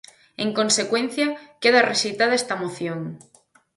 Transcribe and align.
En 0.43 0.49
consecuencia, 0.59 1.27
queda 1.61 1.85
rexeitada 1.91 2.39
esta 2.41 2.59
moción. 2.63 2.99